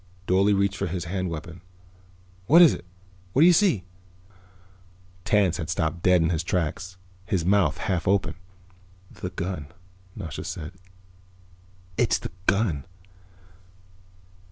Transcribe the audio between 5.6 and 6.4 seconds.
stopped dead in